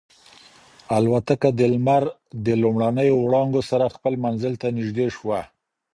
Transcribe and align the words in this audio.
الوتکه 0.97 1.49
د 1.59 1.61
لمر 1.73 2.03
د 2.45 2.47
لومړنیو 2.61 3.15
وړانګو 3.19 3.61
سره 3.69 3.93
خپل 3.95 4.13
منزل 4.25 4.53
ته 4.61 4.67
نږدې 4.77 5.07
شوه. 5.15 5.39